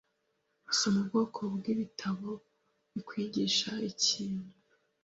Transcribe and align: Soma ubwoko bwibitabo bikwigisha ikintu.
Soma 0.77 0.97
ubwoko 1.03 1.39
bwibitabo 1.55 2.31
bikwigisha 2.93 3.71
ikintu. 3.91 4.47